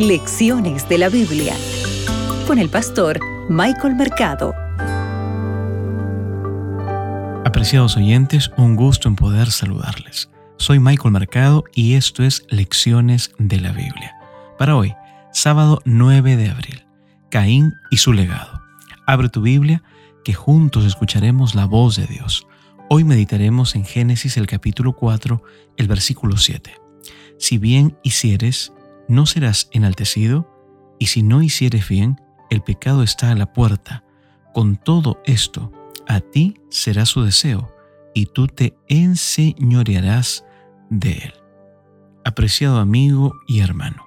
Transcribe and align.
Lecciones 0.00 0.88
de 0.88 0.96
la 0.96 1.10
Biblia 1.10 1.54
con 2.46 2.58
el 2.58 2.70
pastor 2.70 3.20
Michael 3.50 3.96
Mercado. 3.96 4.54
Apreciados 7.44 7.98
oyentes, 7.98 8.50
un 8.56 8.76
gusto 8.76 9.08
en 9.08 9.16
poder 9.16 9.50
saludarles. 9.50 10.30
Soy 10.56 10.78
Michael 10.78 11.12
Mercado 11.12 11.64
y 11.74 11.96
esto 11.96 12.22
es 12.22 12.46
Lecciones 12.48 13.32
de 13.36 13.60
la 13.60 13.72
Biblia. 13.72 14.16
Para 14.56 14.74
hoy, 14.74 14.94
sábado 15.34 15.82
9 15.84 16.36
de 16.36 16.48
abril, 16.48 16.82
Caín 17.30 17.74
y 17.90 17.98
su 17.98 18.14
legado. 18.14 18.62
Abre 19.06 19.28
tu 19.28 19.42
Biblia 19.42 19.82
que 20.24 20.32
juntos 20.32 20.86
escucharemos 20.86 21.54
la 21.54 21.66
voz 21.66 21.96
de 21.96 22.06
Dios. 22.06 22.46
Hoy 22.88 23.04
meditaremos 23.04 23.74
en 23.74 23.84
Génesis 23.84 24.38
el 24.38 24.46
capítulo 24.46 24.94
4, 24.94 25.42
el 25.76 25.88
versículo 25.88 26.38
7. 26.38 26.74
Si 27.38 27.58
bien 27.58 27.98
hicieres, 28.02 28.72
no 29.10 29.26
serás 29.26 29.68
enaltecido, 29.72 30.48
y 30.98 31.06
si 31.06 31.22
no 31.22 31.42
hicieres 31.42 31.88
bien, 31.88 32.20
el 32.48 32.62
pecado 32.62 33.02
está 33.02 33.30
a 33.30 33.34
la 33.34 33.52
puerta. 33.52 34.04
Con 34.54 34.76
todo 34.76 35.20
esto, 35.26 35.72
a 36.08 36.20
ti 36.20 36.60
será 36.70 37.04
su 37.04 37.22
deseo, 37.22 37.74
y 38.14 38.26
tú 38.26 38.46
te 38.46 38.76
enseñorearás 38.88 40.44
de 40.88 41.12
él. 41.12 41.34
Apreciado 42.24 42.78
amigo 42.78 43.34
y 43.46 43.60
hermano, 43.60 44.04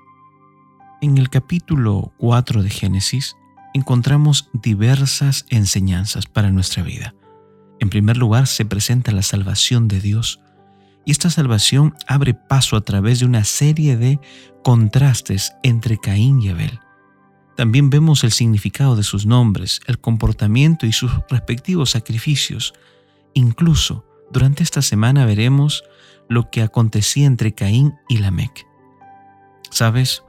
en 1.02 1.18
el 1.18 1.30
capítulo 1.30 2.14
4 2.18 2.64
de 2.64 2.70
Génesis 2.70 3.36
encontramos 3.74 4.50
diversas 4.54 5.46
enseñanzas 5.50 6.28
para 6.28 6.50
nuestra 6.50 6.82
vida. 6.82 7.14
En 7.82 7.90
primer 7.90 8.16
lugar, 8.16 8.48
se 8.48 8.64
presenta 8.64 9.12
la 9.12 9.24
salvación 9.24 9.90
de 9.90 10.00
Dios. 10.00 10.40
Y 11.06 11.12
esta 11.12 11.30
salvación 11.30 11.94
abre 12.08 12.34
paso 12.34 12.78
a 12.78 12.82
través 12.82 13.20
de 13.20 13.26
una 13.26 13.44
serie 13.44 13.98
de 13.98 14.22
contrastes 14.64 15.54
entre 15.62 15.98
Caín 15.98 16.42
y 16.42 16.50
Abel. 16.50 16.80
También 17.56 17.90
vemos 17.90 18.24
el 18.24 18.32
significado 18.32 18.96
de 18.96 19.04
sus 19.04 19.26
nombres, 19.26 19.82
el 19.86 20.00
comportamiento 20.00 20.86
y 20.86 20.92
sus 20.92 21.12
respectivos 21.30 21.92
sacrificios. 21.92 22.74
Incluso 23.34 24.06
durante 24.32 24.64
esta 24.64 24.82
semana 24.82 25.26
veremos 25.26 25.84
lo 26.30 26.50
que 26.50 26.64
acontecía 26.64 27.28
entre 27.28 27.54
Caín 27.54 27.94
y 28.10 28.18
Lamec. 28.18 28.66
¿Sabes? 29.70 30.24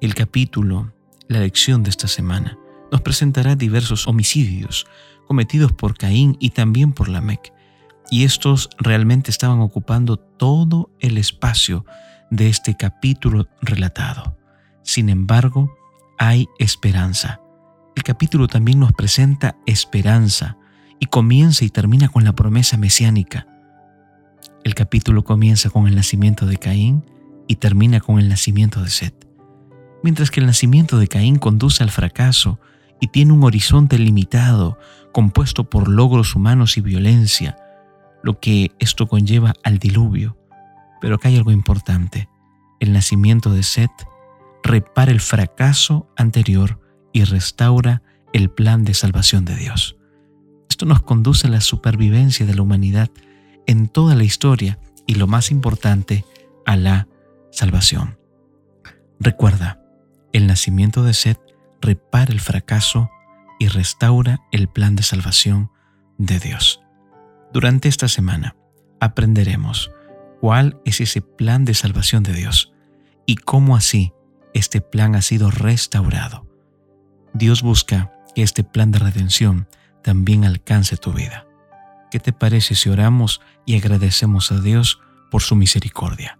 El 0.00 0.14
capítulo, 0.14 0.92
la 1.28 1.40
lección 1.40 1.82
de 1.82 1.90
esta 1.90 2.08
semana, 2.08 2.58
nos 2.90 3.02
presentará 3.02 3.56
diversos 3.56 4.06
homicidios 4.06 4.86
cometidos 5.26 5.72
por 5.72 5.98
Caín 5.98 6.36
y 6.40 6.50
también 6.50 6.92
por 6.92 7.08
Lamec. 7.08 7.52
Y 8.10 8.24
estos 8.24 8.70
realmente 8.78 9.30
estaban 9.30 9.60
ocupando 9.60 10.16
todo 10.16 10.90
el 11.00 11.18
espacio 11.18 11.84
de 12.30 12.48
este 12.48 12.76
capítulo 12.76 13.48
relatado. 13.60 14.36
Sin 14.82 15.08
embargo, 15.08 15.76
hay 16.18 16.48
esperanza. 16.58 17.40
El 17.94 18.02
capítulo 18.02 18.48
también 18.48 18.78
nos 18.80 18.92
presenta 18.92 19.56
esperanza 19.66 20.56
y 21.00 21.06
comienza 21.06 21.64
y 21.64 21.70
termina 21.70 22.08
con 22.08 22.24
la 22.24 22.34
promesa 22.34 22.76
mesiánica. 22.76 23.46
El 24.64 24.74
capítulo 24.74 25.24
comienza 25.24 25.70
con 25.70 25.86
el 25.86 25.94
nacimiento 25.94 26.46
de 26.46 26.56
Caín 26.56 27.04
y 27.46 27.56
termina 27.56 28.00
con 28.00 28.18
el 28.18 28.28
nacimiento 28.28 28.82
de 28.82 28.90
Set. 28.90 29.26
Mientras 30.02 30.30
que 30.30 30.40
el 30.40 30.46
nacimiento 30.46 30.98
de 30.98 31.08
Caín 31.08 31.38
conduce 31.38 31.82
al 31.82 31.90
fracaso 31.90 32.60
y 33.00 33.08
tiene 33.08 33.32
un 33.32 33.44
horizonte 33.44 33.98
limitado, 33.98 34.78
compuesto 35.12 35.68
por 35.70 35.88
logros 35.88 36.34
humanos 36.34 36.76
y 36.76 36.80
violencia, 36.80 37.56
lo 38.22 38.40
que 38.40 38.72
esto 38.78 39.06
conlleva 39.06 39.54
al 39.62 39.78
diluvio. 39.78 40.36
Pero 41.00 41.16
acá 41.16 41.28
hay 41.28 41.36
algo 41.36 41.52
importante. 41.52 42.28
El 42.80 42.92
nacimiento 42.92 43.50
de 43.50 43.62
Set 43.62 43.90
repara 44.62 45.12
el 45.12 45.20
fracaso 45.20 46.08
anterior 46.16 46.80
y 47.12 47.24
restaura 47.24 48.02
el 48.32 48.50
plan 48.50 48.84
de 48.84 48.94
salvación 48.94 49.44
de 49.44 49.56
Dios. 49.56 49.96
Esto 50.68 50.86
nos 50.86 51.02
conduce 51.02 51.46
a 51.46 51.50
la 51.50 51.60
supervivencia 51.60 52.44
de 52.44 52.54
la 52.54 52.62
humanidad 52.62 53.10
en 53.66 53.88
toda 53.88 54.14
la 54.14 54.24
historia 54.24 54.78
y 55.06 55.14
lo 55.14 55.26
más 55.26 55.50
importante, 55.50 56.24
a 56.66 56.76
la 56.76 57.08
salvación. 57.50 58.18
Recuerda, 59.20 59.80
el 60.32 60.46
nacimiento 60.46 61.02
de 61.02 61.14
Set 61.14 61.40
repara 61.80 62.32
el 62.32 62.40
fracaso 62.40 63.08
y 63.58 63.68
restaura 63.68 64.40
el 64.52 64.68
plan 64.68 64.96
de 64.96 65.02
salvación 65.02 65.70
de 66.18 66.38
Dios. 66.40 66.82
Durante 67.52 67.88
esta 67.88 68.08
semana 68.08 68.56
aprenderemos 69.00 69.90
cuál 70.46 70.80
es 70.84 71.00
ese 71.00 71.22
plan 71.22 71.64
de 71.64 71.74
salvación 71.74 72.22
de 72.22 72.32
Dios 72.32 72.72
y 73.26 73.34
cómo 73.34 73.74
así 73.74 74.12
este 74.54 74.80
plan 74.80 75.16
ha 75.16 75.20
sido 75.20 75.50
restaurado. 75.50 76.46
Dios 77.34 77.62
busca 77.62 78.12
que 78.32 78.44
este 78.44 78.62
plan 78.62 78.92
de 78.92 79.00
redención 79.00 79.66
también 80.04 80.44
alcance 80.44 80.96
tu 80.98 81.12
vida. 81.12 81.48
¿Qué 82.12 82.20
te 82.20 82.32
parece 82.32 82.76
si 82.76 82.88
oramos 82.88 83.40
y 83.64 83.76
agradecemos 83.76 84.52
a 84.52 84.60
Dios 84.60 85.00
por 85.32 85.42
su 85.42 85.56
misericordia? 85.56 86.38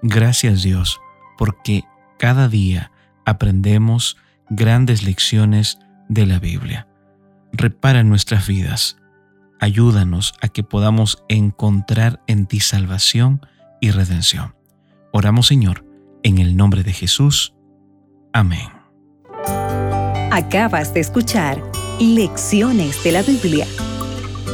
Gracias 0.00 0.62
Dios, 0.62 0.98
porque 1.36 1.84
cada 2.18 2.48
día 2.48 2.92
aprendemos 3.26 4.16
grandes 4.48 5.02
lecciones 5.02 5.78
de 6.08 6.24
la 6.24 6.38
Biblia. 6.38 6.88
Repara 7.52 8.04
nuestras 8.04 8.46
vidas. 8.46 8.96
Ayúdanos 9.60 10.34
a 10.40 10.48
que 10.48 10.62
podamos 10.62 11.24
encontrar 11.28 12.22
en 12.26 12.46
ti 12.46 12.60
salvación 12.60 13.40
y 13.80 13.90
redención. 13.90 14.54
Oramos 15.12 15.46
Señor, 15.46 15.84
en 16.22 16.38
el 16.38 16.56
nombre 16.56 16.82
de 16.82 16.92
Jesús. 16.92 17.54
Amén. 18.32 18.68
Acabas 20.30 20.94
de 20.94 21.00
escuchar 21.00 21.62
Lecciones 21.98 23.02
de 23.02 23.12
la 23.12 23.22
Biblia 23.22 23.66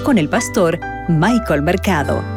con 0.04 0.16
el 0.16 0.28
pastor 0.28 0.80
Michael 1.08 1.62
Mercado. 1.62 2.33